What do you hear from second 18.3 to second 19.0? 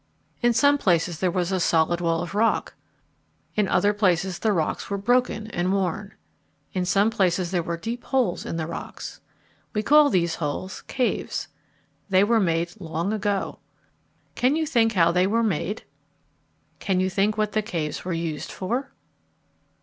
for?